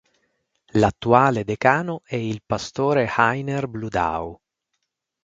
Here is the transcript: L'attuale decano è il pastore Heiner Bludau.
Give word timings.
L'attuale 0.81 1.43
decano 1.43 2.01
è 2.05 2.15
il 2.15 2.41
pastore 2.43 3.07
Heiner 3.17 3.67
Bludau. 3.67 4.39